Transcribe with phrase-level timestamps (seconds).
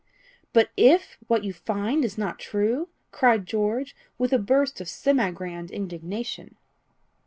[0.51, 5.29] "But if what you find is not true!" cried George, with a burst of semi
[5.29, 6.55] grand indignation.